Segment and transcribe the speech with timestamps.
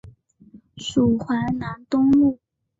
[0.77, 2.39] 属淮南东路。